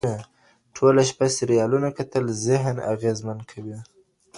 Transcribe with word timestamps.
ټوله 0.75 1.01
شپه 1.09 1.27
سريالونه 1.37 1.89
کتل 1.97 2.25
ذهن 2.45 2.75
اغېزمن 2.93 3.39
کوي. 3.51 3.77